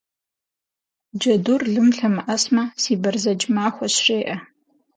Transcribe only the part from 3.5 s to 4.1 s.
махуэщ,